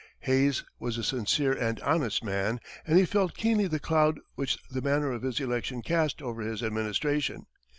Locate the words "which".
4.33-4.57